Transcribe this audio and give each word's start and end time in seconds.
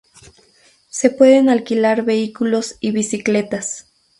Se 0.89 1.11
pueden 1.11 1.47
alquilar 1.47 2.01
vehículos 2.03 2.75
y 2.79 2.89
bicicletas. 2.91 3.85